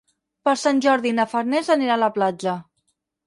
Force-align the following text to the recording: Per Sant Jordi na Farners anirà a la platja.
Per 0.47 0.53
Sant 0.61 0.79
Jordi 0.85 1.11
na 1.17 1.25
Farners 1.33 1.69
anirà 1.75 1.97
a 1.99 2.03
la 2.07 2.11
platja. 2.17 2.57